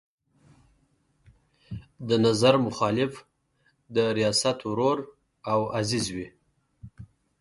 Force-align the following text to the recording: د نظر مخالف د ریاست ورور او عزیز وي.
د 2.07 2.09
نظر 2.25 2.53
مخالف 2.67 3.13
د 3.95 3.97
ریاست 4.17 4.59
ورور 4.69 4.97
او 5.51 5.59
عزیز 5.79 6.05
وي. 6.15 6.27